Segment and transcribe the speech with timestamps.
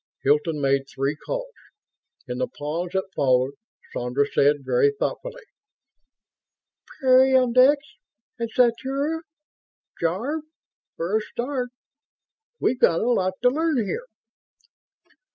[0.23, 1.53] Hilton made three calls.
[2.27, 3.51] In the pause that followed,
[3.93, 5.43] Sandra said, very thoughtfully:
[7.03, 7.77] "Peyondix
[8.39, 9.21] and sathura,
[9.99, 10.41] Jarve,
[10.97, 11.69] for a start.
[12.59, 14.07] We've got a lot to learn here."